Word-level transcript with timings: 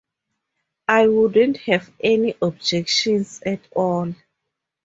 I 0.87 1.05
wouldn't 1.05 1.57
have 1.57 1.91
any 2.03 2.33
objections 2.41 3.39
at 3.45 3.59
all. 3.75 4.15